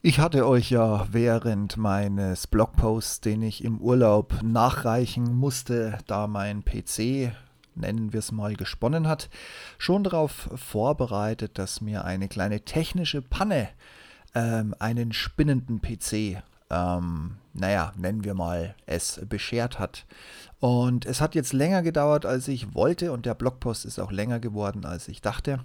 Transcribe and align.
Ich 0.00 0.20
hatte 0.20 0.46
euch 0.46 0.70
ja 0.70 1.08
während 1.10 1.76
meines 1.76 2.46
Blogposts, 2.46 3.20
den 3.20 3.42
ich 3.42 3.64
im 3.64 3.80
Urlaub 3.80 4.42
nachreichen 4.44 5.34
musste, 5.34 5.98
da 6.06 6.28
mein 6.28 6.64
PC, 6.64 7.32
nennen 7.74 8.12
wir 8.12 8.20
es 8.20 8.30
mal, 8.30 8.54
gesponnen 8.54 9.08
hat, 9.08 9.28
schon 9.76 10.04
darauf 10.04 10.50
vorbereitet, 10.54 11.58
dass 11.58 11.80
mir 11.80 12.04
eine 12.04 12.28
kleine 12.28 12.60
technische 12.60 13.22
Panne 13.22 13.70
ähm, 14.36 14.72
einen 14.78 15.12
spinnenden 15.12 15.82
PC, 15.82 16.44
ähm, 16.70 17.38
naja, 17.52 17.92
nennen 17.96 18.22
wir 18.22 18.34
mal, 18.34 18.76
es 18.86 19.20
beschert 19.28 19.80
hat. 19.80 20.06
Und 20.60 21.06
es 21.06 21.20
hat 21.20 21.34
jetzt 21.34 21.52
länger 21.52 21.82
gedauert, 21.82 22.24
als 22.24 22.46
ich 22.46 22.72
wollte 22.72 23.10
und 23.10 23.26
der 23.26 23.34
Blogpost 23.34 23.84
ist 23.84 23.98
auch 23.98 24.12
länger 24.12 24.38
geworden, 24.38 24.84
als 24.84 25.08
ich 25.08 25.22
dachte. 25.22 25.58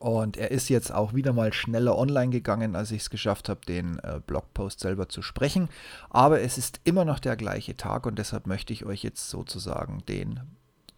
Und 0.00 0.36
er 0.36 0.50
ist 0.52 0.68
jetzt 0.68 0.92
auch 0.92 1.14
wieder 1.14 1.32
mal 1.32 1.52
schneller 1.52 1.98
online 1.98 2.30
gegangen, 2.30 2.76
als 2.76 2.92
ich 2.92 3.02
es 3.02 3.10
geschafft 3.10 3.48
habe, 3.48 3.60
den 3.66 3.98
äh, 3.98 4.20
Blogpost 4.24 4.80
selber 4.80 5.08
zu 5.08 5.22
sprechen. 5.22 5.68
Aber 6.10 6.40
es 6.40 6.56
ist 6.56 6.80
immer 6.84 7.04
noch 7.04 7.18
der 7.18 7.36
gleiche 7.36 7.76
Tag 7.76 8.06
und 8.06 8.18
deshalb 8.18 8.46
möchte 8.46 8.72
ich 8.72 8.86
euch 8.86 9.02
jetzt 9.02 9.28
sozusagen 9.28 10.04
den 10.08 10.40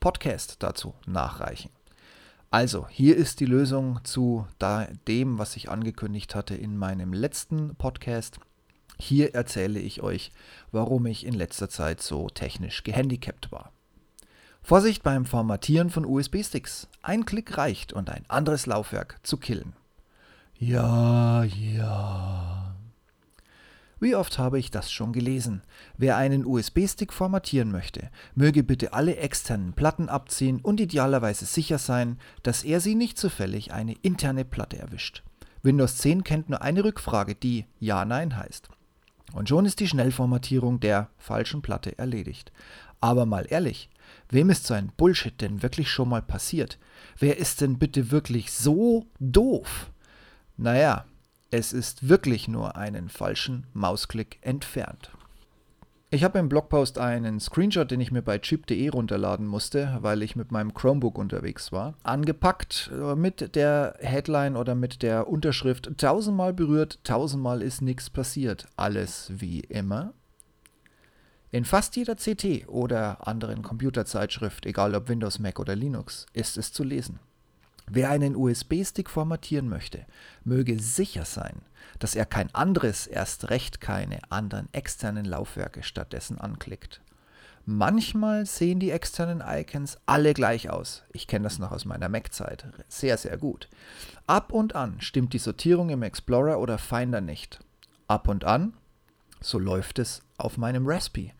Podcast 0.01 0.57
dazu 0.63 0.95
nachreichen. 1.07 1.71
Also, 2.51 2.89
hier 2.89 3.17
ist 3.17 3.41
die 3.41 3.47
Lösung 3.47 4.01
zu 4.03 4.47
dem, 5.07 5.39
was 5.39 5.57
ich 5.57 5.71
angekündigt 5.71 6.35
hatte 6.35 6.57
in 6.57 6.77
meinem 6.77 7.13
letzten 7.13 7.77
Podcast. 7.77 8.41
Hier 8.99 9.35
erzähle 9.35 9.79
ich 9.79 10.03
euch, 10.03 10.33
warum 10.73 11.07
ich 11.07 11.25
in 11.25 11.33
letzter 11.33 11.69
Zeit 11.69 12.03
so 12.03 12.29
technisch 12.29 12.83
gehandicapt 12.83 13.53
war. 13.53 13.73
Vorsicht 14.63 15.03
beim 15.03 15.25
Formatieren 15.25 15.91
von 15.91 16.05
USB-Sticks. 16.05 16.89
Ein 17.03 17.25
Klick 17.25 17.57
reicht 17.59 17.93
und 17.93 18.11
ein 18.11 18.25
anderes 18.29 18.67
Laufwerk 18.67 19.19
zu 19.23 19.37
killen. 19.37 19.73
Ja, 20.59 21.45
ja. 21.45 22.75
Wie 23.99 24.15
oft 24.15 24.39
habe 24.39 24.59
ich 24.59 24.71
das 24.71 24.91
schon 24.91 25.13
gelesen? 25.13 25.63
Wer 25.99 26.17
einen 26.17 26.47
USB-Stick 26.47 27.13
formatieren 27.13 27.71
möchte, 27.71 28.11
möge 28.35 28.63
bitte 28.63 28.95
alle 28.95 29.17
externen 29.17 29.75
Platten 29.75 30.09
abziehen 30.09 30.61
und 30.63 30.81
idealerweise 30.81 31.45
sicher 31.45 31.79
sein, 31.79 32.19
dass 32.43 32.63
er 32.63 32.81
sie 32.81 32.95
nicht 32.95 33.19
zufällig 33.19 33.73
eine 33.73 33.95
interne 34.01 34.47
Platte 34.47 34.79
erwischt. 34.79 35.23
Windows 35.63 35.99
10 35.99 36.25
kennt 36.25 36.49
nur 36.49 36.63
eine 36.63 36.83
Rückfrage, 36.83 37.35
die 37.35 37.67
Ja-Nein 37.79 38.37
heißt. 38.37 38.71
Und 39.35 39.51
schon 39.51 39.67
ist 39.67 39.81
die 39.81 39.89
Schnellformatierung 39.89 40.81
der 40.81 41.11
falschen 41.19 41.61
Platte 41.61 41.99
erledigt. 41.99 42.53
Aber 43.01 43.27
mal 43.27 43.47
ehrlich, 43.51 43.91
Wem 44.31 44.51
ist 44.51 44.67
so 44.67 44.75
ein 44.75 44.93
Bullshit 44.97 45.41
denn 45.41 45.63
wirklich 45.63 45.91
schon 45.91 46.09
mal 46.09 46.23
passiert? 46.23 46.79
Wer 47.19 47.39
ist 47.39 47.61
denn 47.61 47.79
bitte 47.79 48.11
wirklich 48.11 48.53
so 48.53 49.07
doof? 49.19 49.91
Naja, 50.57 51.05
es 51.51 51.73
ist 51.73 52.09
wirklich 52.09 52.47
nur 52.47 52.77
einen 52.77 53.09
falschen 53.09 53.67
Mausklick 53.73 54.39
entfernt. 54.43 55.11
Ich 56.13 56.25
habe 56.25 56.41
im 56.41 56.49
Blogpost 56.49 56.99
einen 56.99 57.39
Screenshot, 57.39 57.91
den 57.91 58.01
ich 58.01 58.11
mir 58.11 58.23
bei 58.23 58.39
chip.de 58.39 58.89
runterladen 58.89 59.47
musste, 59.47 59.99
weil 60.01 60.23
ich 60.23 60.35
mit 60.35 60.51
meinem 60.51 60.75
Chromebook 60.75 61.17
unterwegs 61.17 61.71
war, 61.71 61.95
angepackt 62.03 62.91
äh, 62.93 63.15
mit 63.15 63.55
der 63.55 63.95
Headline 64.01 64.57
oder 64.57 64.75
mit 64.75 65.03
der 65.03 65.29
Unterschrift 65.29 65.99
tausendmal 65.99 66.53
berührt, 66.53 66.99
tausendmal 67.05 67.63
ist 67.63 67.81
nichts 67.81 68.11
passiert. 68.11 68.67
Alles 68.77 69.31
wie 69.37 69.61
immer. 69.61 70.13
In 71.53 71.65
fast 71.65 71.97
jeder 71.97 72.15
CT 72.15 72.69
oder 72.69 73.27
anderen 73.27 73.63
Computerzeitschrift, 73.63 74.67
egal 74.67 74.95
ob 74.95 75.09
Windows, 75.09 75.41
Mac 75.41 75.59
oder 75.59 75.75
Linux, 75.75 76.27
ist 76.33 76.57
es 76.57 76.73
zu 76.73 76.85
lesen. 76.85 77.19
Wer 77.89 78.11
einen 78.11 78.37
USB-Stick 78.37 79.11
formatieren 79.11 79.69
möchte, 79.69 80.07
möge 80.45 80.79
sicher 80.79 81.25
sein, 81.25 81.63
dass 81.99 82.15
er 82.15 82.25
kein 82.25 82.55
anderes, 82.55 83.09
erst 83.09 83.51
recht 83.51 83.81
keine 83.81 84.21
anderen 84.31 84.69
externen 84.73 85.25
Laufwerke 85.25 85.83
stattdessen 85.83 86.39
anklickt. 86.39 87.01
Manchmal 87.67 88.47
sehen 88.47 88.79
die 88.79 88.93
externen 88.93 89.43
Icons 89.45 89.99
alle 90.07 90.35
gleich 90.35 90.71
aus. 90.71 91.03
Ich 91.13 91.27
kenne 91.27 91.43
das 91.45 91.59
noch 91.59 91.73
aus 91.73 91.85
meiner 91.85 92.09
Mac-Zeit. 92.09 92.65
Sehr, 92.89 93.17
sehr 93.17 93.37
gut. 93.39 93.69
Ab 94.29 94.53
und 94.53 94.77
an 94.77 95.01
stimmt 95.01 95.33
die 95.33 95.39
Sortierung 95.39 95.91
im 95.91 96.03
Explorer 96.05 96.61
oder 96.61 96.79
Finder 96.79 97.21
nicht. 97.21 97.59
Ab 98.07 98.29
und 98.29 98.45
an, 98.45 98.73
so 99.41 99.59
läuft 99.59 99.99
es 99.99 100.23
auf 100.39 100.57
meinem 100.59 100.87
Raspi 100.87 101.33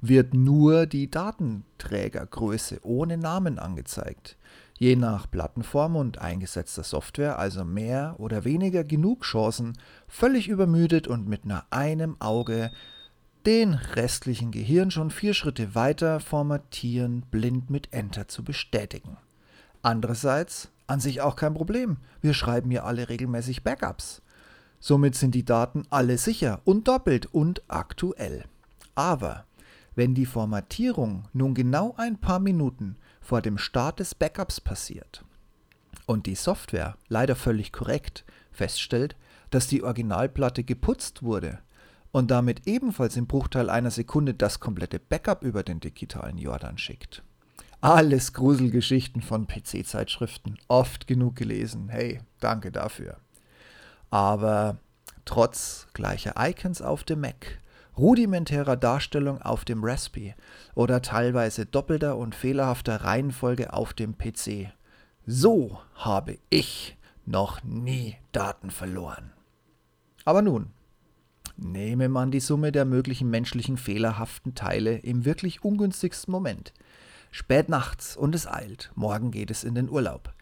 wird 0.00 0.34
nur 0.34 0.86
die 0.86 1.10
Datenträgergröße 1.10 2.80
ohne 2.82 3.16
Namen 3.16 3.58
angezeigt. 3.58 4.36
Je 4.78 4.94
nach 4.94 5.30
Plattenform 5.30 5.96
und 5.96 6.18
eingesetzter 6.18 6.82
Software 6.82 7.38
also 7.38 7.64
mehr 7.64 8.16
oder 8.18 8.44
weniger 8.44 8.84
genug 8.84 9.22
Chancen, 9.22 9.78
völlig 10.06 10.48
übermüdet 10.48 11.08
und 11.08 11.26
mit 11.28 11.46
nur 11.46 11.64
einem 11.70 12.20
Auge 12.20 12.70
den 13.46 13.74
restlichen 13.74 14.50
Gehirn 14.50 14.90
schon 14.90 15.10
vier 15.10 15.32
Schritte 15.32 15.74
weiter 15.74 16.20
formatieren, 16.20 17.22
blind 17.30 17.70
mit 17.70 17.92
Enter 17.92 18.28
zu 18.28 18.44
bestätigen. 18.44 19.16
Andererseits 19.82 20.68
an 20.88 21.00
sich 21.00 21.20
auch 21.20 21.36
kein 21.36 21.54
Problem. 21.54 21.96
Wir 22.20 22.34
schreiben 22.34 22.70
ja 22.70 22.84
alle 22.84 23.08
regelmäßig 23.08 23.62
Backups. 23.62 24.20
Somit 24.80 25.14
sind 25.14 25.34
die 25.34 25.44
Daten 25.44 25.84
alle 25.90 26.18
sicher 26.18 26.60
und 26.64 26.88
doppelt 26.88 27.26
und 27.26 27.62
aktuell. 27.68 28.44
Aber 28.94 29.44
wenn 29.94 30.14
die 30.14 30.26
Formatierung 30.26 31.24
nun 31.32 31.54
genau 31.54 31.94
ein 31.96 32.18
paar 32.20 32.38
Minuten 32.38 32.96
vor 33.20 33.42
dem 33.42 33.58
Start 33.58 33.98
des 33.98 34.14
Backups 34.14 34.60
passiert 34.60 35.24
und 36.06 36.26
die 36.26 36.34
Software 36.34 36.96
leider 37.08 37.34
völlig 37.34 37.72
korrekt 37.72 38.24
feststellt, 38.52 39.16
dass 39.50 39.66
die 39.66 39.82
Originalplatte 39.82 40.64
geputzt 40.64 41.22
wurde 41.22 41.58
und 42.12 42.30
damit 42.30 42.66
ebenfalls 42.66 43.16
im 43.16 43.26
Bruchteil 43.26 43.68
einer 43.70 43.90
Sekunde 43.90 44.34
das 44.34 44.60
komplette 44.60 44.98
Backup 44.98 45.42
über 45.42 45.62
den 45.62 45.80
digitalen 45.80 46.38
Jordan 46.38 46.78
schickt. 46.78 47.22
Alles 47.80 48.32
Gruselgeschichten 48.32 49.22
von 49.22 49.46
PC-Zeitschriften, 49.46 50.58
oft 50.68 51.06
genug 51.06 51.36
gelesen. 51.36 51.88
Hey, 51.88 52.20
danke 52.40 52.72
dafür. 52.72 53.18
Aber 54.16 54.78
trotz 55.26 55.88
gleicher 55.92 56.36
Icons 56.38 56.80
auf 56.80 57.04
dem 57.04 57.20
Mac 57.20 57.60
rudimentärer 57.98 58.74
Darstellung 58.74 59.42
auf 59.42 59.66
dem 59.66 59.84
Raspi 59.84 60.34
oder 60.74 61.02
teilweise 61.02 61.66
doppelter 61.66 62.16
und 62.16 62.34
fehlerhafter 62.34 63.04
Reihenfolge 63.04 63.74
auf 63.74 63.92
dem 63.92 64.16
PC. 64.16 64.72
So 65.26 65.78
habe 65.96 66.38
ich 66.48 66.96
noch 67.26 67.62
nie 67.62 68.16
Daten 68.32 68.70
verloren. 68.70 69.32
Aber 70.24 70.40
nun, 70.40 70.70
nehme 71.58 72.08
man 72.08 72.30
die 72.30 72.40
Summe 72.40 72.72
der 72.72 72.86
möglichen 72.86 73.28
menschlichen 73.28 73.76
fehlerhaften 73.76 74.54
Teile 74.54 74.96
im 74.96 75.26
wirklich 75.26 75.62
ungünstigsten 75.62 76.32
Moment. 76.32 76.72
Spät 77.30 77.68
nachts 77.68 78.16
und 78.16 78.34
es 78.34 78.46
eilt, 78.46 78.90
morgen 78.94 79.30
geht 79.30 79.50
es 79.50 79.62
in 79.62 79.74
den 79.74 79.90
Urlaub. 79.90 80.32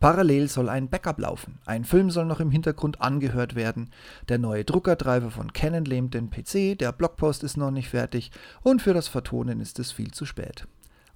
Parallel 0.00 0.48
soll 0.48 0.68
ein 0.68 0.88
Backup 0.88 1.18
laufen. 1.18 1.58
Ein 1.66 1.84
Film 1.84 2.10
soll 2.10 2.24
noch 2.24 2.40
im 2.40 2.50
Hintergrund 2.50 3.00
angehört 3.00 3.54
werden. 3.54 3.90
Der 4.28 4.38
neue 4.38 4.64
Druckerdriver 4.64 5.30
von 5.30 5.52
Canon 5.52 5.84
lähmt 5.84 6.14
den 6.14 6.30
PC, 6.30 6.78
der 6.78 6.92
Blogpost 6.92 7.42
ist 7.42 7.56
noch 7.56 7.70
nicht 7.70 7.90
fertig 7.90 8.30
und 8.62 8.82
für 8.82 8.94
das 8.94 9.08
Vertonen 9.08 9.60
ist 9.60 9.78
es 9.78 9.92
viel 9.92 10.12
zu 10.12 10.26
spät. 10.26 10.66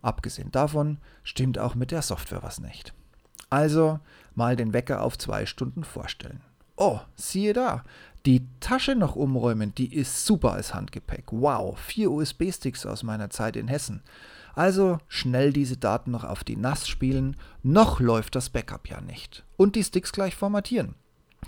Abgesehen 0.02 0.50
davon 0.52 0.98
stimmt 1.22 1.58
auch 1.58 1.74
mit 1.74 1.90
der 1.90 2.02
Software 2.02 2.42
was 2.42 2.60
nicht. 2.60 2.94
Also 3.50 4.00
mal 4.34 4.56
den 4.56 4.72
Wecker 4.72 5.02
auf 5.02 5.18
zwei 5.18 5.46
Stunden 5.46 5.84
vorstellen. 5.84 6.40
Oh, 6.76 7.00
siehe 7.16 7.54
da, 7.54 7.82
die 8.24 8.46
Tasche 8.60 8.94
noch 8.94 9.16
umräumen, 9.16 9.74
die 9.74 9.92
ist 9.94 10.26
super 10.26 10.52
als 10.52 10.74
Handgepäck. 10.74 11.24
Wow, 11.30 11.78
vier 11.78 12.10
USB-Sticks 12.10 12.86
aus 12.86 13.02
meiner 13.02 13.30
Zeit 13.30 13.56
in 13.56 13.68
Hessen. 13.68 14.02
Also 14.58 14.98
schnell 15.06 15.52
diese 15.52 15.76
Daten 15.76 16.10
noch 16.10 16.24
auf 16.24 16.42
die 16.42 16.56
NAS 16.56 16.88
spielen, 16.88 17.36
noch 17.62 18.00
läuft 18.00 18.34
das 18.34 18.50
Backup 18.50 18.88
ja 18.88 19.00
nicht. 19.00 19.44
Und 19.56 19.76
die 19.76 19.84
Sticks 19.84 20.10
gleich 20.10 20.34
formatieren. 20.34 20.96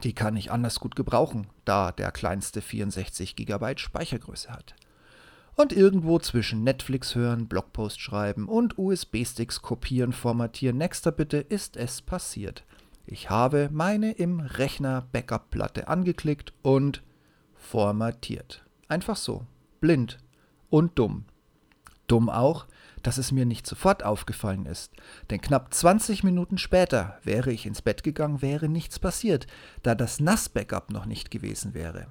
Die 0.04 0.12
kann 0.12 0.37
ich 0.37 0.53
anders 0.53 0.78
gut 0.78 0.94
gebrauchen, 0.94 1.49
da 1.65 1.91
der 1.91 2.12
kleinste 2.12 2.60
64 2.60 3.34
GB 3.34 3.79
Speichergröße 3.79 4.52
hat. 4.52 4.76
Und 5.56 5.73
irgendwo 5.73 6.20
zwischen 6.20 6.62
Netflix 6.62 7.17
hören, 7.17 7.49
Blogpost 7.49 8.00
schreiben 8.00 8.46
und 8.46 8.79
USB-Sticks 8.79 9.61
kopieren, 9.61 10.12
formatieren, 10.12 10.79
nächster 10.79 11.11
bitte, 11.11 11.38
ist 11.38 11.76
es 11.76 12.02
passiert. 12.02 12.62
Ich 13.06 13.29
habe 13.29 13.70
meine 13.73 14.12
im 14.12 14.38
Rechner 14.38 15.08
Backup-Platte 15.11 15.88
angeklickt 15.88 16.52
und 16.62 17.02
formatiert. 17.56 18.64
Einfach 18.87 19.17
so. 19.17 19.46
Blind 19.81 20.19
und 20.69 20.96
dumm. 20.96 21.25
Dumm 22.06 22.29
auch, 22.29 22.67
dass 23.02 23.19
es 23.19 23.32
mir 23.32 23.47
nicht 23.47 23.67
sofort 23.67 24.05
aufgefallen 24.05 24.67
ist, 24.67 24.93
denn 25.31 25.41
knapp 25.41 25.73
20 25.73 26.25
Minuten 26.25 26.58
später 26.58 27.19
wäre 27.25 27.52
ich 27.52 27.67
ins 27.67 27.82
Bett 27.82 28.02
gegangen, 28.02 28.43
wäre 28.43 28.69
nichts 28.69 28.99
passiert, 28.99 29.47
da 29.82 29.94
das 29.94 30.20
NAS-Backup 30.20 30.91
noch 30.91 31.06
nicht 31.06 31.31
gewesen 31.31 31.75
wäre. 31.75 32.06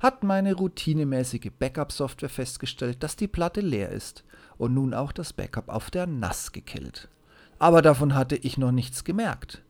Hat 0.00 0.22
meine 0.22 0.54
routinemäßige 0.54 1.50
Backup-Software 1.58 2.28
festgestellt, 2.28 3.02
dass 3.02 3.16
die 3.16 3.26
Platte 3.26 3.60
leer 3.60 3.90
ist 3.90 4.24
und 4.56 4.74
nun 4.74 4.94
auch 4.94 5.12
das 5.12 5.32
Backup 5.32 5.68
auf 5.68 5.90
der 5.90 6.06
NAS 6.06 6.52
gekillt. 6.52 7.08
Aber 7.58 7.82
davon 7.82 8.14
hatte 8.14 8.36
ich 8.36 8.58
noch 8.58 8.70
nichts 8.70 9.02
gemerkt. 9.02 9.62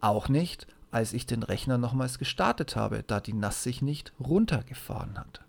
Auch 0.00 0.28
nicht, 0.28 0.66
als 0.90 1.12
ich 1.12 1.26
den 1.26 1.42
Rechner 1.42 1.78
nochmals 1.78 2.18
gestartet 2.18 2.74
habe, 2.74 3.04
da 3.06 3.20
die 3.20 3.32
NAS 3.32 3.62
sich 3.62 3.82
nicht 3.82 4.12
runtergefahren 4.18 5.18
hat. 5.18 5.42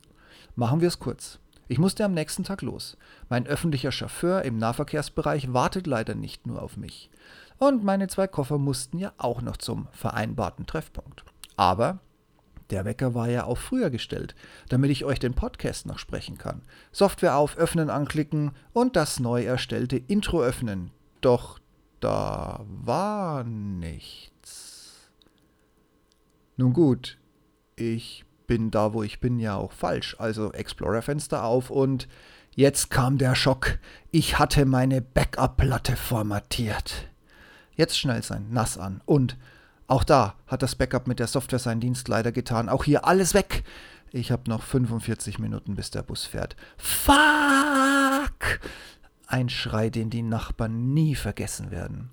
Machen 0.56 0.82
wir 0.82 0.88
es 0.88 1.00
kurz. 1.00 1.40
Ich 1.68 1.80
musste 1.80 2.06
am 2.06 2.14
nächsten 2.14 2.44
Tag 2.44 2.62
los. 2.62 2.98
Mein 3.30 3.46
öffentlicher 3.46 3.92
Chauffeur 3.92 4.44
im 4.44 4.58
Nahverkehrsbereich 4.58 5.52
wartet 5.54 5.86
leider 5.86 6.16
nicht 6.16 6.48
nur 6.48 6.62
auf 6.62 6.78
mich. 6.78 7.10
Und 7.58 7.84
meine 7.84 8.08
zwei 8.08 8.28
Koffer 8.28 8.58
mussten 8.58 8.98
ja 9.00 9.14
auch 9.18 9.42
noch 9.42 9.58
zum 9.58 9.88
vereinbarten 9.92 10.66
Treffpunkt. 10.66 11.26
Aber 11.56 12.00
der 12.70 12.86
Wecker 12.86 13.14
war 13.14 13.30
ja 13.30 13.46
auch 13.46 13.58
früher 13.58 13.90
gestellt, 13.90 14.36
damit 14.70 14.92
ich 14.92 15.06
euch 15.06 15.20
den 15.20 15.34
Podcast 15.34 15.86
noch 15.86 16.00
sprechen 16.00 16.38
kann. 16.38 16.62
Software 16.92 17.36
auf, 17.36 17.58
öffnen 17.58 17.90
anklicken 17.90 18.52
und 18.74 18.96
das 18.96 19.20
neu 19.20 19.44
erstellte 19.44 19.98
Intro 19.98 20.42
öffnen. 20.42 20.92
Doch 21.22 21.60
da 22.00 22.66
war 22.68 23.44
nichts. 23.44 25.10
Nun 26.58 26.74
gut, 26.74 27.18
ich 27.76 28.26
bin 28.48 28.72
da, 28.72 28.94
wo 28.94 29.04
ich 29.04 29.20
bin, 29.20 29.40
ja 29.40 29.56
auch 29.56 29.72
falsch. 29.72 30.16
Also 30.20 30.52
Explorer-Fenster 30.52 31.44
auf 31.44 31.70
und 31.70 32.08
jetzt 32.56 32.90
kam 32.90 33.18
der 33.18 33.36
Schock. 33.36 33.78
Ich 34.12 34.40
hatte 34.40 34.66
meine 34.66 35.02
Backup-Platte 35.02 35.96
formatiert. 35.96 37.10
Jetzt 37.76 38.00
schnell 38.00 38.24
sein, 38.24 38.48
nass 38.50 38.78
an. 38.78 39.02
Und 39.06 39.38
auch 39.86 40.04
da 40.04 40.36
hat 40.48 40.64
das 40.64 40.76
Backup 40.76 41.08
mit 41.08 41.20
der 41.20 41.28
Software 41.28 41.60
seinen 41.60 41.82
Dienst 41.82 42.08
leider 42.08 42.32
getan. 42.32 42.70
Auch 42.70 42.84
hier 42.84 43.06
alles 43.06 43.34
weg. 43.34 43.64
Ich 44.12 44.32
habe 44.32 44.50
noch 44.50 44.64
45 44.64 45.38
Minuten, 45.38 45.76
bis 45.76 45.92
der 45.92 46.02
Bus 46.02 46.26
fährt. 46.26 46.56
Fuck! 46.78 47.12
Ein 49.28 49.50
Schrei, 49.50 49.90
den 49.90 50.10
die 50.10 50.24
Nachbarn 50.24 50.94
nie 50.94 51.16
vergessen 51.16 51.70
werden. 51.70 52.10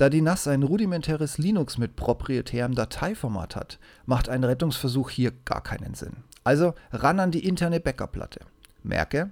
Da 0.00 0.08
die 0.08 0.22
NAS 0.22 0.48
ein 0.48 0.62
rudimentäres 0.62 1.36
Linux 1.36 1.76
mit 1.76 1.94
proprietärem 1.94 2.74
Dateiformat 2.74 3.54
hat, 3.54 3.78
macht 4.06 4.30
ein 4.30 4.44
Rettungsversuch 4.44 5.10
hier 5.10 5.30
gar 5.44 5.62
keinen 5.62 5.92
Sinn. 5.92 6.24
Also 6.42 6.72
ran 6.90 7.20
an 7.20 7.32
die 7.32 7.46
interne 7.46 7.80
Backup-Platte. 7.80 8.40
Merke, 8.82 9.30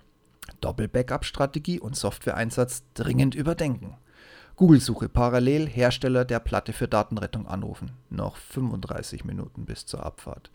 Doppel-Backup-Strategie 0.60 1.80
und 1.80 1.96
Softwareeinsatz 1.96 2.82
dringend 2.92 3.34
überdenken. 3.34 3.96
Google-Suche 4.58 5.08
parallel 5.08 5.68
Hersteller 5.68 6.24
der 6.24 6.40
Platte 6.40 6.72
für 6.72 6.88
Datenrettung 6.88 7.46
anrufen. 7.46 7.92
Noch 8.10 8.34
35 8.34 9.24
Minuten 9.24 9.66
bis 9.66 9.86
zur 9.86 10.04
Abfahrt. 10.04 10.50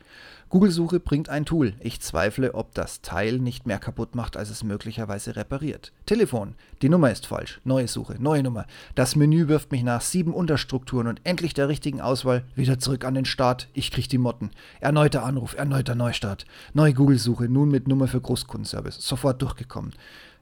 Google-Suche 0.49 0.99
bringt 0.99 1.29
ein 1.29 1.45
Tool. 1.45 1.73
Ich 1.79 2.01
zweifle, 2.01 2.53
ob 2.53 2.73
das 2.73 3.01
Teil 3.01 3.39
nicht 3.39 3.65
mehr 3.65 3.79
kaputt 3.79 4.13
macht, 4.13 4.35
als 4.35 4.49
es 4.49 4.61
möglicherweise 4.61 5.37
repariert. 5.37 5.93
Telefon. 6.05 6.55
Die 6.81 6.89
Nummer 6.89 7.11
ist 7.11 7.27
falsch. 7.27 7.61
Neue 7.63 7.87
Suche. 7.87 8.17
Neue 8.19 8.43
Nummer. 8.43 8.65
Das 8.93 9.15
Menü 9.15 9.47
wirft 9.47 9.71
mich 9.71 9.83
nach 9.83 10.01
sieben 10.01 10.33
Unterstrukturen 10.33 11.07
und 11.07 11.21
endlich 11.23 11.53
der 11.53 11.69
richtigen 11.69 12.01
Auswahl 12.01 12.43
wieder 12.55 12.79
zurück 12.79 13.05
an 13.05 13.13
den 13.13 13.23
Start. 13.23 13.69
Ich 13.73 13.89
krieg 13.89 14.09
die 14.09 14.17
Motten. 14.17 14.51
Erneuter 14.81 15.23
Anruf. 15.23 15.55
Erneuter 15.55 15.95
Neustart. 15.95 16.45
Neue 16.73 16.93
Google-Suche. 16.93 17.47
Nun 17.47 17.69
mit 17.69 17.87
Nummer 17.87 18.09
für 18.09 18.19
Großkundenservice. 18.19 18.97
Sofort 18.99 19.41
durchgekommen. 19.41 19.93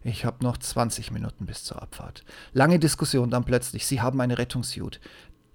Ich 0.03 0.25
habe 0.25 0.43
noch 0.43 0.57
20 0.57 1.11
Minuten 1.11 1.45
bis 1.45 1.63
zur 1.63 1.81
Abfahrt. 1.81 2.23
Lange 2.53 2.79
Diskussion, 2.79 3.29
dann 3.29 3.43
plötzlich, 3.43 3.85
Sie 3.85 4.01
haben 4.01 4.19
eine 4.19 4.37
Rettungsjut. 4.37 4.99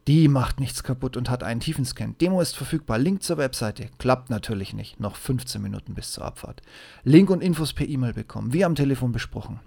Die 0.06 0.28
macht 0.28 0.60
nichts 0.60 0.84
kaputt 0.84 1.16
und 1.16 1.28
hat 1.28 1.43
einen 1.43 1.58
Tiefenscan. 1.58 2.16
Demo 2.19 2.40
ist 2.40 2.56
verfügbar. 2.56 2.96
Link 2.96 3.25
zur 3.25 3.38
Webseite. 3.38 3.88
Klappt 3.98 4.31
natürlich 4.31 4.72
nicht. 4.72 5.00
Noch 5.00 5.16
15 5.16 5.60
Minuten 5.60 5.94
bis 5.94 6.12
zur 6.12 6.25
Abfahrt. 6.25 6.62
Link 7.02 7.28
und 7.28 7.43
Infos 7.43 7.72
per 7.72 7.88
E-Mail 7.88 8.12
bekommen, 8.12 8.52
wie 8.52 8.64
am 8.64 8.76
Telefon 8.76 9.10
besprochen. 9.10 9.58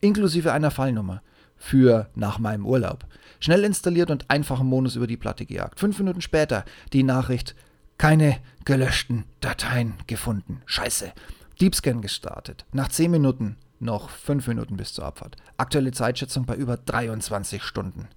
Inklusive 0.00 0.52
einer 0.52 0.70
Fallnummer. 0.70 1.22
Für 1.54 2.08
nach 2.14 2.38
meinem 2.38 2.64
Urlaub. 2.64 3.06
Schnell 3.40 3.62
installiert 3.64 4.10
und 4.10 4.30
einfachen 4.30 4.66
Modus 4.66 4.96
über 4.96 5.06
die 5.06 5.18
Platte 5.18 5.44
gejagt. 5.44 5.78
Fünf 5.78 5.98
Minuten 5.98 6.22
später 6.22 6.64
die 6.94 7.02
Nachricht: 7.02 7.54
keine 7.98 8.38
gelöschten 8.64 9.24
Dateien 9.40 9.94
gefunden. 10.06 10.62
Scheiße. 10.64 11.12
Deepscan 11.60 12.00
gestartet. 12.00 12.64
Nach 12.72 12.88
10 12.88 13.10
Minuten 13.10 13.56
noch 13.82 14.08
5 14.10 14.46
Minuten 14.46 14.76
bis 14.76 14.94
zur 14.94 15.04
Abfahrt. 15.04 15.36
Aktuelle 15.56 15.92
Zeitschätzung 15.92 16.46
bei 16.46 16.54
über 16.54 16.76
23 16.76 17.62
Stunden. 17.62 18.08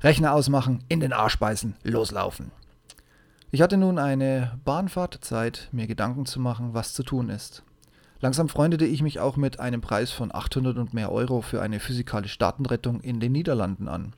Rechner 0.00 0.32
ausmachen, 0.32 0.84
in 0.88 1.00
den 1.00 1.12
Arsch 1.12 1.38
beißen, 1.38 1.76
loslaufen. 1.82 2.52
Ich 3.50 3.62
hatte 3.62 3.76
nun 3.76 3.98
eine 3.98 4.58
Bahnfahrt 4.64 5.18
Zeit, 5.22 5.68
mir 5.72 5.86
Gedanken 5.86 6.26
zu 6.26 6.38
machen, 6.38 6.74
was 6.74 6.94
zu 6.94 7.02
tun 7.02 7.30
ist. 7.30 7.62
Langsam 8.20 8.48
freundete 8.48 8.84
ich 8.84 9.02
mich 9.02 9.20
auch 9.20 9.36
mit 9.36 9.60
einem 9.60 9.80
Preis 9.80 10.10
von 10.10 10.34
800 10.34 10.76
und 10.76 10.92
mehr 10.92 11.12
Euro 11.12 11.40
für 11.40 11.62
eine 11.62 11.80
physikalische 11.80 12.38
Datenrettung 12.38 13.00
in 13.00 13.20
den 13.20 13.32
Niederlanden 13.32 13.88
an. 13.88 14.14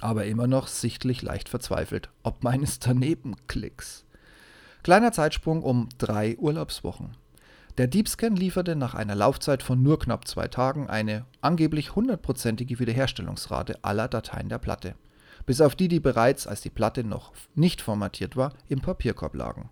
Aber 0.00 0.24
immer 0.24 0.46
noch 0.46 0.66
sichtlich 0.66 1.22
leicht 1.22 1.48
verzweifelt, 1.48 2.08
ob 2.22 2.42
meines 2.42 2.78
Danebenklicks. 2.78 4.04
Kleiner 4.82 5.12
Zeitsprung 5.12 5.62
um 5.62 5.88
drei 5.98 6.36
Urlaubswochen. 6.38 7.16
Der 7.78 7.86
Deepscan 7.86 8.34
lieferte 8.34 8.74
nach 8.74 8.94
einer 8.94 9.14
Laufzeit 9.14 9.62
von 9.62 9.80
nur 9.80 10.00
knapp 10.00 10.26
zwei 10.26 10.48
Tagen 10.48 10.90
eine 10.90 11.24
angeblich 11.40 11.94
hundertprozentige 11.94 12.80
Wiederherstellungsrate 12.80 13.78
aller 13.82 14.08
Dateien 14.08 14.48
der 14.48 14.58
Platte, 14.58 14.96
bis 15.46 15.60
auf 15.60 15.76
die, 15.76 15.86
die 15.86 16.00
bereits, 16.00 16.48
als 16.48 16.60
die 16.60 16.70
Platte 16.70 17.04
noch 17.04 17.32
nicht 17.54 17.80
formatiert 17.80 18.36
war, 18.36 18.52
im 18.68 18.80
Papierkorb 18.80 19.36
lagen. 19.36 19.70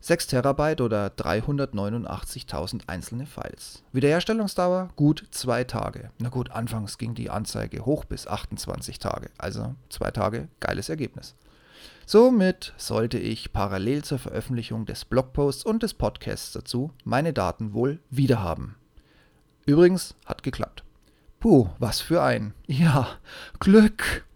6 0.00 0.26
Terabyte 0.26 0.82
oder 0.82 1.06
389.000 1.06 2.82
einzelne 2.88 3.24
Files. 3.24 3.82
Wiederherstellungsdauer 3.92 4.90
gut 4.96 5.26
zwei 5.30 5.64
Tage. 5.64 6.10
Na 6.18 6.28
gut, 6.28 6.50
anfangs 6.50 6.98
ging 6.98 7.14
die 7.14 7.30
Anzeige 7.30 7.86
hoch 7.86 8.04
bis 8.04 8.26
28 8.26 8.98
Tage, 8.98 9.30
also 9.38 9.74
zwei 9.88 10.10
Tage, 10.10 10.48
geiles 10.60 10.90
Ergebnis. 10.90 11.34
Somit 12.06 12.74
sollte 12.76 13.18
ich 13.18 13.52
parallel 13.52 14.04
zur 14.04 14.18
Veröffentlichung 14.18 14.86
des 14.86 15.04
Blogposts 15.04 15.64
und 15.64 15.82
des 15.82 15.94
Podcasts 15.94 16.52
dazu 16.52 16.92
meine 17.04 17.32
Daten 17.32 17.74
wohl 17.74 18.00
wiederhaben. 18.10 18.74
Übrigens 19.66 20.14
hat 20.26 20.42
geklappt. 20.42 20.84
Puh, 21.40 21.68
was 21.78 22.00
für 22.00 22.22
ein. 22.22 22.54
Ja, 22.66 23.08
Glück. 23.60 24.26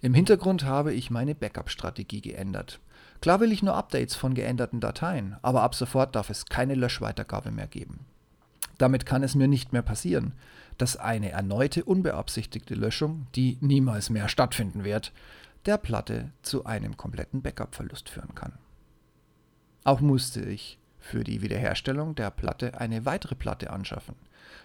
Im 0.00 0.14
Hintergrund 0.14 0.64
habe 0.64 0.94
ich 0.94 1.10
meine 1.10 1.34
Backup-Strategie 1.34 2.22
geändert. 2.22 2.80
Klar 3.20 3.40
will 3.40 3.52
ich 3.52 3.62
nur 3.62 3.74
Updates 3.74 4.16
von 4.16 4.34
geänderten 4.34 4.80
Dateien, 4.80 5.36
aber 5.42 5.62
ab 5.62 5.74
sofort 5.74 6.16
darf 6.16 6.30
es 6.30 6.46
keine 6.46 6.74
Löschweitergabe 6.74 7.50
mehr 7.50 7.66
geben. 7.66 8.06
Damit 8.78 9.04
kann 9.04 9.22
es 9.22 9.34
mir 9.34 9.46
nicht 9.46 9.74
mehr 9.74 9.82
passieren, 9.82 10.32
dass 10.78 10.96
eine 10.96 11.30
erneute 11.30 11.84
unbeabsichtigte 11.84 12.74
Löschung, 12.74 13.26
die 13.34 13.58
niemals 13.60 14.08
mehr 14.08 14.30
stattfinden 14.30 14.84
wird, 14.84 15.12
der 15.66 15.76
Platte 15.76 16.32
zu 16.42 16.64
einem 16.64 16.96
kompletten 16.96 17.42
Backup-Verlust 17.42 18.08
führen 18.08 18.34
kann. 18.34 18.52
Auch 19.84 20.00
musste 20.00 20.40
ich 20.40 20.78
für 20.98 21.24
die 21.24 21.42
Wiederherstellung 21.42 22.14
der 22.14 22.30
Platte 22.30 22.80
eine 22.80 23.04
weitere 23.04 23.34
Platte 23.34 23.70
anschaffen. 23.70 24.14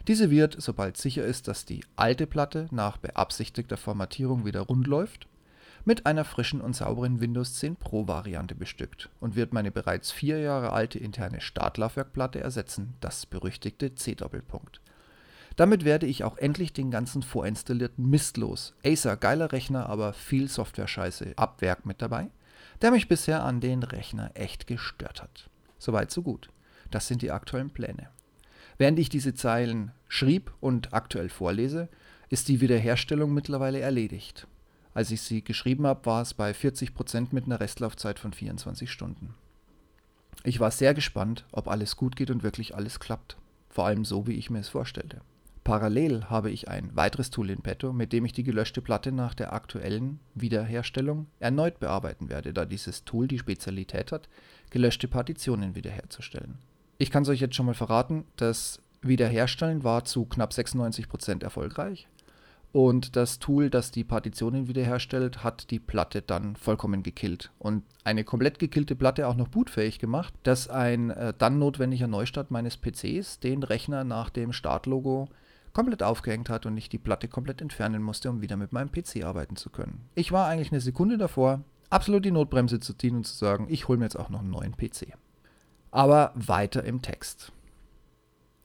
Diese 0.07 0.29
wird, 0.29 0.55
sobald 0.59 0.97
sicher 0.97 1.23
ist, 1.23 1.47
dass 1.47 1.65
die 1.65 1.83
alte 1.95 2.27
Platte 2.27 2.67
nach 2.71 2.97
beabsichtigter 2.97 3.77
Formatierung 3.77 4.45
wieder 4.45 4.61
rund 4.61 4.87
läuft, 4.87 5.27
mit 5.85 6.05
einer 6.05 6.25
frischen 6.25 6.61
und 6.61 6.75
sauberen 6.75 7.21
Windows 7.21 7.55
10 7.55 7.75
Pro 7.75 8.07
Variante 8.07 8.55
bestückt 8.55 9.09
und 9.19 9.35
wird 9.35 9.53
meine 9.53 9.71
bereits 9.71 10.11
vier 10.11 10.39
Jahre 10.39 10.73
alte 10.73 10.97
interne 10.97 11.41
Startlaufwerkplatte 11.41 12.39
ersetzen, 12.39 12.95
das 13.01 13.25
berüchtigte 13.25 13.93
C-Doppelpunkt. 13.93 14.81
Damit 15.55 15.85
werde 15.85 16.05
ich 16.05 16.23
auch 16.23 16.37
endlich 16.37 16.73
den 16.73 16.91
ganzen 16.91 17.23
vorinstallierten 17.23 18.09
Mist 18.09 18.37
los. 18.37 18.73
Acer, 18.85 19.15
geiler 19.15 19.51
Rechner, 19.51 19.87
aber 19.87 20.13
viel 20.13 20.49
Software-Scheiße 20.49 21.33
ab 21.37 21.61
Werk 21.61 21.85
mit 21.85 22.01
dabei, 22.01 22.29
der 22.81 22.91
mich 22.91 23.07
bisher 23.07 23.43
an 23.43 23.61
den 23.61 23.83
Rechner 23.83 24.31
echt 24.33 24.67
gestört 24.67 25.23
hat. 25.23 25.49
Soweit, 25.79 26.11
so 26.11 26.21
gut. 26.21 26.49
Das 26.91 27.07
sind 27.07 27.21
die 27.21 27.31
aktuellen 27.31 27.69
Pläne. 27.69 28.09
Während 28.77 28.99
ich 28.99 29.07
diese 29.07 29.33
Zeilen 29.33 29.91
schrieb 30.09 30.51
und 30.59 30.93
aktuell 30.93 31.29
vorlese, 31.29 31.87
ist 32.29 32.49
die 32.49 32.59
Wiederherstellung 32.59 33.33
mittlerweile 33.33 33.79
erledigt. 33.79 34.47
Als 34.93 35.11
ich 35.11 35.21
sie 35.21 35.43
geschrieben 35.43 35.87
habe, 35.87 36.05
war 36.05 36.21
es 36.21 36.33
bei 36.33 36.51
40% 36.51 37.27
mit 37.31 37.45
einer 37.45 37.59
Restlaufzeit 37.59 38.19
von 38.19 38.33
24 38.33 38.91
Stunden. 38.91 39.35
Ich 40.43 40.59
war 40.59 40.71
sehr 40.71 40.93
gespannt, 40.93 41.45
ob 41.51 41.67
alles 41.67 41.95
gut 41.95 42.15
geht 42.15 42.29
und 42.29 42.43
wirklich 42.43 42.75
alles 42.75 42.99
klappt. 42.99 43.37
Vor 43.69 43.85
allem 43.85 44.05
so, 44.05 44.27
wie 44.27 44.33
ich 44.33 44.49
mir 44.49 44.59
es 44.59 44.69
vorstellte. 44.69 45.21
Parallel 45.65 46.25
habe 46.29 46.51
ich 46.51 46.69
ein 46.69 46.95
weiteres 46.95 47.31
Tool 47.31 47.49
in 47.49 47.61
petto, 47.61 47.91
mit 47.91 48.13
dem 48.13 48.23
ich 48.23 48.33
die 48.33 48.43
gelöschte 48.43 48.83
Platte 48.83 49.11
nach 49.11 49.33
der 49.33 49.51
aktuellen 49.51 50.19
Wiederherstellung 50.35 51.25
erneut 51.39 51.79
bearbeiten 51.79 52.29
werde, 52.29 52.53
da 52.53 52.65
dieses 52.65 53.03
Tool 53.03 53.27
die 53.27 53.39
Spezialität 53.39 54.11
hat, 54.11 54.29
gelöschte 54.69 55.07
Partitionen 55.07 55.73
wiederherzustellen. 55.73 56.59
Ich 56.99 57.09
kann 57.09 57.23
es 57.23 57.29
euch 57.29 57.41
jetzt 57.41 57.55
schon 57.55 57.65
mal 57.65 57.73
verraten, 57.73 58.25
das 58.35 58.79
Wiederherstellen 59.01 59.83
war 59.83 60.05
zu 60.05 60.25
knapp 60.25 60.51
96% 60.51 61.41
erfolgreich 61.43 62.07
und 62.71 63.15
das 63.15 63.39
Tool, 63.39 63.71
das 63.71 63.89
die 63.89 64.03
Partitionen 64.03 64.67
wiederherstellt, 64.67 65.43
hat 65.43 65.71
die 65.71 65.79
Platte 65.79 66.21
dann 66.21 66.55
vollkommen 66.57 67.01
gekillt 67.01 67.51
und 67.57 67.83
eine 68.03 68.23
komplett 68.23 68.59
gekillte 68.59 68.95
Platte 68.95 69.27
auch 69.27 69.35
noch 69.35 69.47
bootfähig 69.47 69.97
gemacht, 69.97 70.33
dass 70.43 70.69
ein 70.69 71.09
äh, 71.09 71.33
dann 71.35 71.57
notwendiger 71.57 72.05
Neustart 72.05 72.51
meines 72.51 72.77
PCs 72.77 73.39
den 73.39 73.63
Rechner 73.63 74.03
nach 74.03 74.29
dem 74.29 74.53
Startlogo 74.53 75.27
komplett 75.75 76.01
aufgehängt 76.01 76.49
hat 76.49 76.65
und 76.65 76.75
ich 76.77 76.89
die 76.89 76.97
Platte 76.97 77.27
komplett 77.27 77.61
entfernen 77.61 78.01
musste, 78.01 78.29
um 78.29 78.41
wieder 78.41 78.55
mit 78.55 78.71
meinem 78.71 78.91
PC 78.91 79.23
arbeiten 79.23 79.57
zu 79.57 79.69
können. 79.69 80.09
Ich 80.15 80.31
war 80.31 80.47
eigentlich 80.47 80.71
eine 80.71 80.81
Sekunde 80.81 81.17
davor, 81.17 81.63
absolut 81.89 82.23
die 82.23 82.31
Notbremse 82.31 82.79
zu 82.79 82.93
ziehen 82.93 83.17
und 83.17 83.27
zu 83.27 83.35
sagen, 83.35 83.67
ich 83.69 83.87
hole 83.87 83.99
mir 83.99 84.05
jetzt 84.05 84.17
auch 84.17 84.29
noch 84.29 84.39
einen 84.39 84.49
neuen 84.49 84.75
PC. 84.77 85.13
Aber 85.91 86.31
weiter 86.33 86.83
im 86.85 87.01
Text. 87.01 87.51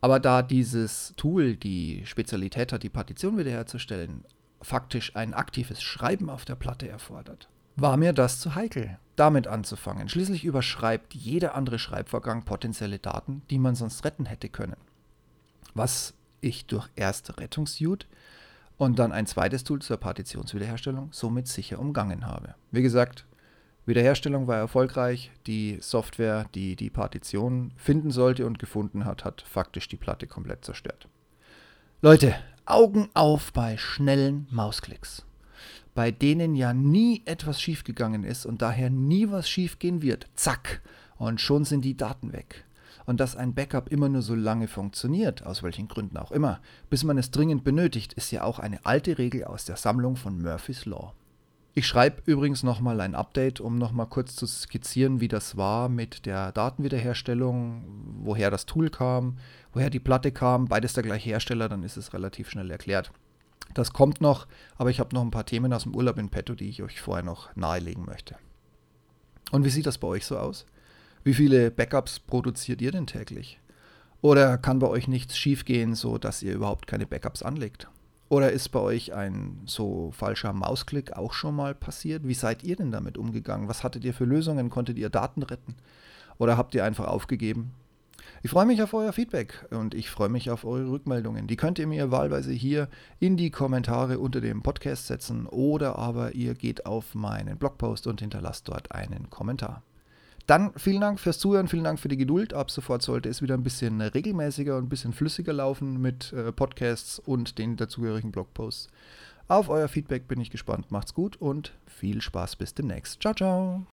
Aber 0.00 0.21
da 0.21 0.40
dieses 0.43 1.12
Tool 1.17 1.57
die 1.57 2.07
Spezialität 2.07 2.73
hat, 2.73 2.85
die 2.85 2.88
Partition 2.88 3.37
wiederherzustellen, 3.37 4.25
faktisch 4.62 5.17
ein 5.17 5.35
aktives 5.35 5.83
Schreiben 5.83 6.31
auf 6.31 6.45
der 6.45 6.55
Platte 6.55 6.88
erfordert, 6.88 7.49
war 7.75 7.97
mir 7.97 8.12
das 8.12 8.38
zu 8.38 8.55
heikel, 8.55 8.99
damit 9.17 9.49
anzufangen. 9.49 10.09
Schließlich 10.09 10.45
überschreibt 10.45 11.14
jeder 11.14 11.57
andere 11.57 11.81
Schreibvorgang 11.81 12.45
potenzielle 12.45 13.00
Daten, 13.00 13.43
die 13.50 13.59
man 13.59 13.75
sonst 13.75 14.05
retten 14.05 14.26
hätte 14.26 14.49
können. 14.49 14.76
Was 15.75 16.14
ich 16.40 16.66
durch 16.66 16.88
erste 16.97 17.38
Rettungssuite 17.38 18.06
und 18.76 18.99
dann 18.99 19.12
ein 19.12 19.26
zweites 19.26 19.64
Tool 19.64 19.82
zur 19.82 19.99
Partitionswiederherstellung 19.99 21.09
somit 21.12 21.49
sicher 21.49 21.78
umgangen 21.78 22.26
habe. 22.26 22.54
Wie 22.70 22.82
gesagt, 22.82 23.26
Wiederherstellung 23.87 24.47
war 24.47 24.56
erfolgreich. 24.56 25.30
Die 25.47 25.78
Software, 25.80 26.47
die 26.54 26.76
die 26.76 26.90
Partition 26.90 27.73
finden 27.76 28.11
sollte 28.11 28.47
und 28.47 28.59
gefunden 28.59 29.04
hat, 29.04 29.25
hat 29.25 29.42
faktisch 29.42 29.88
die 29.88 29.97
Platte 29.97 30.26
komplett 30.26 30.64
zerstört. 30.64 31.09
Leute, 32.02 32.35
Augen 32.64 33.09
auf 33.14 33.52
bei 33.52 33.76
schnellen 33.76 34.47
Mausklicks, 34.50 35.26
bei 35.94 36.11
denen 36.11 36.54
ja 36.54 36.73
nie 36.73 37.23
etwas 37.25 37.61
schiefgegangen 37.61 38.25
ist 38.25 38.47
und 38.47 38.62
daher 38.62 38.90
nie 38.90 39.30
was 39.30 39.49
schiefgehen 39.49 40.02
wird. 40.02 40.26
Zack, 40.35 40.80
und 41.18 41.40
schon 41.40 41.64
sind 41.64 41.85
die 41.85 41.97
Daten 41.97 42.32
weg 42.32 42.64
und 43.11 43.19
dass 43.19 43.35
ein 43.35 43.55
Backup 43.55 43.90
immer 43.90 44.09
nur 44.09 44.23
so 44.23 44.37
lange 44.37 44.69
funktioniert, 44.69 45.45
aus 45.45 45.64
welchen 45.64 45.88
Gründen 45.88 46.17
auch 46.17 46.31
immer, 46.31 46.61
bis 46.90 47.02
man 47.02 47.19
es 47.19 47.33
dringend 47.33 47.64
benötigt, 47.64 48.12
ist 48.12 48.31
ja 48.31 48.45
auch 48.45 48.61
eine 48.61 48.87
alte 48.87 49.19
Regel 49.19 49.43
aus 49.43 49.64
der 49.64 49.75
Sammlung 49.75 50.14
von 50.14 50.40
Murphy's 50.40 50.87
Law. 50.87 51.12
Ich 51.75 51.88
schreibe 51.88 52.23
übrigens 52.26 52.62
nochmal 52.62 53.00
ein 53.00 53.17
Update, 53.17 53.61
um 53.61 53.79
nochmal 53.79 54.07
kurz 54.07 54.37
zu 54.37 54.47
skizzieren, 54.47 55.21
wie 55.21 55.26
das 55.26 55.57
war 55.57 55.88
mit 55.88 56.25
der 56.25 56.52
Datenwiederherstellung, 56.52 57.83
woher 58.23 58.49
das 58.49 58.64
Tool 58.64 58.90
kam, 58.90 59.38
woher 59.73 59.90
die 59.90 59.99
Platte 59.99 60.31
kam, 60.31 60.67
beides 60.67 60.93
der 60.93 61.02
gleiche 61.02 61.31
Hersteller, 61.31 61.69
dann 61.69 61.83
ist 61.83 61.97
es 61.97 62.14
relativ 62.14 62.49
schnell 62.49 62.71
erklärt. 62.71 63.11
Das 63.75 63.93
kommt 63.93 64.21
noch, 64.21 64.47
aber 64.76 64.90
ich 64.90 65.00
habe 65.00 65.17
noch 65.17 65.23
ein 65.23 65.33
paar 65.33 65.47
Themen 65.47 65.73
aus 65.73 65.83
dem 65.83 65.97
Urlaub 65.97 66.17
in 66.17 66.29
petto, 66.29 66.55
die 66.55 66.69
ich 66.69 66.81
euch 66.81 67.00
vorher 67.00 67.25
noch 67.25 67.57
nahelegen 67.57 68.05
möchte. 68.05 68.37
Und 69.50 69.64
wie 69.64 69.71
sieht 69.71 69.87
das 69.87 69.99
bei 69.99 70.07
euch 70.07 70.26
so 70.26 70.38
aus? 70.38 70.64
Wie 71.23 71.35
viele 71.35 71.71
Backups 71.71 72.19
produziert 72.19 72.81
ihr 72.81 72.93
denn 72.93 73.07
täglich? 73.07 73.61
Oder 74.23 74.57
kann 74.57 74.79
bei 74.79 74.87
euch 74.87 75.07
nichts 75.07 75.37
schiefgehen, 75.37 75.95
so 75.95 76.17
dass 76.17 76.43
ihr 76.43 76.55
überhaupt 76.55 76.87
keine 76.87 77.07
Backups 77.07 77.43
anlegt? 77.43 77.89
Oder 78.31 78.53
ist 78.53 78.69
bei 78.69 78.81
euch 78.81 79.12
ein 79.12 79.61
so 79.67 80.12
falscher 80.12 80.53
Mausklick 80.53 81.12
auch 81.12 81.33
schon 81.33 81.57
mal 81.57 81.75
passiert? 81.75 82.27
Wie 82.27 82.35
seid 82.35 82.62
ihr 82.62 82.77
denn 82.77 82.93
damit 82.93 83.19
umgegangen? 83.19 83.69
Was 83.69 83.83
hattet 83.83 84.05
ihr 84.05 84.15
für 84.15 84.25
Lösungen? 84.25 84.71
Konntet 84.71 84.99
ihr 84.99 85.11
Daten 85.11 85.43
retten? 85.43 85.75
Oder 86.39 86.57
habt 86.57 86.75
ihr 86.75 86.85
einfach 86.85 87.09
aufgegeben? 87.09 87.73
Ich 88.43 88.50
freue 88.50 88.67
mich 88.67 88.83
auf 88.83 88.95
euer 88.95 89.12
Feedback 89.12 89.67
und 89.71 89.95
ich 89.95 90.09
freue 90.09 90.31
mich 90.31 90.50
auf 90.50 90.65
eure 90.65 90.91
Rückmeldungen. 90.91 91.47
Die 91.47 91.57
könnt 91.57 91.79
ihr 91.79 91.87
mir 91.87 92.11
wahlweise 92.11 92.53
hier 92.53 92.89
in 93.19 93.37
die 93.37 93.50
Kommentare 93.50 94.19
unter 94.19 94.41
dem 94.41 94.62
Podcast 94.62 95.09
setzen 95.09 95.47
oder 95.47 95.99
aber 95.99 96.35
ihr 96.35 96.55
geht 96.55 96.87
auf 96.87 97.15
meinen 97.15 97.59
Blogpost 97.59 98.07
und 98.07 98.21
hinterlasst 98.21 98.69
dort 98.69 98.93
einen 98.93 99.29
Kommentar. 99.29 99.83
Dann 100.50 100.73
vielen 100.76 101.00
Dank 101.00 101.21
fürs 101.21 101.38
Zuhören, 101.38 101.69
vielen 101.69 101.85
Dank 101.85 102.00
für 102.00 102.09
die 102.09 102.16
Geduld. 102.16 102.54
Ab 102.54 102.73
sofort 102.73 103.02
sollte 103.02 103.28
es 103.28 103.40
wieder 103.40 103.54
ein 103.54 103.62
bisschen 103.62 104.00
regelmäßiger 104.00 104.76
und 104.76 104.87
ein 104.87 104.88
bisschen 104.88 105.12
flüssiger 105.12 105.52
laufen 105.52 106.02
mit 106.02 106.33
äh, 106.33 106.50
Podcasts 106.50 107.21
und 107.21 107.57
den 107.57 107.76
dazugehörigen 107.76 108.33
Blogposts. 108.33 108.88
Auf 109.47 109.69
euer 109.69 109.87
Feedback 109.87 110.26
bin 110.26 110.40
ich 110.40 110.50
gespannt. 110.50 110.90
Macht's 110.90 111.14
gut 111.14 111.37
und 111.37 111.73
viel 111.87 112.21
Spaß 112.21 112.57
bis 112.57 112.75
demnächst. 112.75 113.23
Ciao, 113.23 113.33
ciao. 113.33 113.87